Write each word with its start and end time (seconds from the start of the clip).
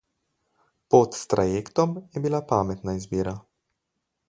Pot 0.93 1.17
s 1.19 1.29
trajektom 1.33 1.93
je 2.17 2.25
bila 2.25 2.41
pametna 2.53 2.97
izbira. 3.03 3.37